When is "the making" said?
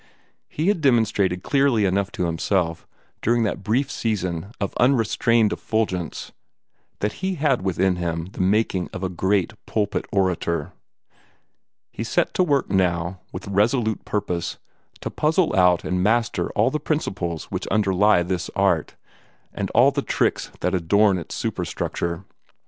8.31-8.89